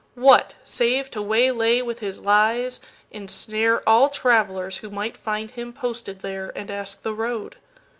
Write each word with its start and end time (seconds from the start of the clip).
What, 0.15 0.55
save 0.65 1.11
to 1.11 1.21
waylay 1.21 1.83
with 1.83 1.99
his 1.99 2.21
lies, 2.21 2.79
ensnareAll 3.13 4.11
travellers 4.11 4.77
who 4.77 4.89
might 4.89 5.15
find 5.15 5.51
him 5.51 5.71
posted 5.73 6.21
there, 6.21 6.51
And 6.57 6.71
ask 6.71 7.03
the 7.03 7.13
road? 7.13 7.57